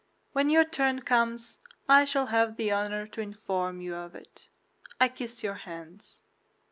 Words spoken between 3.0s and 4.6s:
to inform you of it.